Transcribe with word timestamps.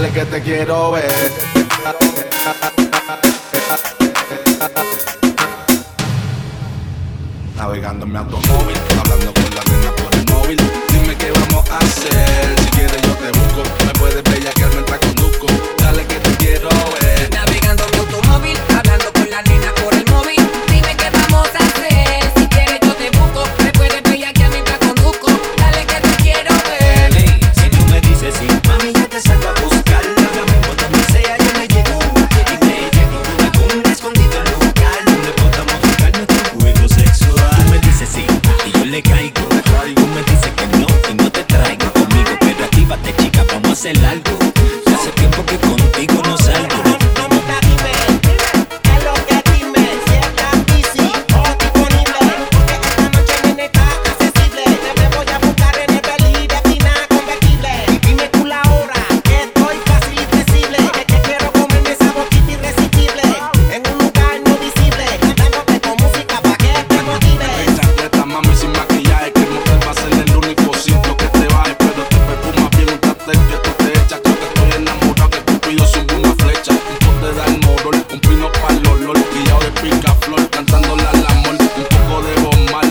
te 0.00 0.42
quiero 0.42 0.92
ver. 0.92 1.10
Navegando 7.56 8.06
en 8.06 8.12
mi 8.12 8.18
automóvil, 8.18 8.76
hablando 8.96 9.34
con 9.34 9.54
la 9.56 9.62
nena 9.64 9.96
por 9.96 10.14
el 10.14 10.24
móvil. 10.32 10.58
Dime 10.88 11.16
qué 11.16 11.32
vamos 11.32 11.68
a 11.70 11.78
hacer. 11.78 12.60
Si 12.60 12.70
quieres, 12.70 13.02
yo 13.02 13.14
te 13.14 13.38
busco. 13.38 13.97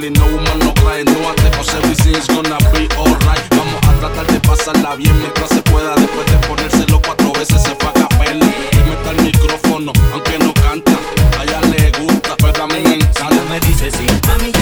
really 0.00 0.10
no 0.18 0.26
mono 0.26 0.72
cry 0.74 1.04
No 1.04 1.28
atrevos, 1.28 1.68
everything's 1.74 2.26
gonna 2.28 2.56
be 2.72 2.88
alright. 2.96 3.44
Vamos 3.50 3.80
a 3.86 3.92
tratar 4.00 4.26
de 4.26 4.40
pasarla 4.40 4.96
bien 4.96 5.18
mientras 5.18 5.48
se 5.48 5.62
pueda 5.62 5.94
Después 5.94 6.26
de 6.30 6.38
ponérselo 6.48 7.00
cuatro 7.02 7.32
veces 7.32 7.62
se 7.62 7.74
fue 7.74 7.88
a 7.88 7.92
capela. 7.92 8.46
Y 8.72 8.76
meta 8.88 9.10
el 9.10 9.22
micrófono, 9.22 9.92
aunque 10.12 10.38
no 10.38 10.54
canta 10.54 10.92
A 11.38 11.44
ella 11.44 11.60
le 11.72 11.90
gusta, 12.00 12.36
pero 12.36 12.64
a 12.64 12.66
mí 12.66 12.80
me 12.84 12.94
encanta. 12.94 13.42
Me 13.48 13.60
dice 13.60 13.90
sí, 13.90 14.06
mami 14.26 14.59